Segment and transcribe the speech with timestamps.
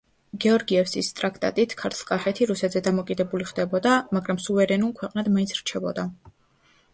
[0.43, 6.09] გეორგიევსკის ტრაქტატით ქართლ-კახეთი რუსეთზე დამოკიდებული ხდებოდა, მაგრამ სუვერენულ ქვეყნად მაინც რჩებოდა.